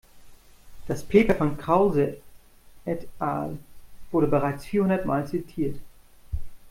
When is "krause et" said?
1.59-3.07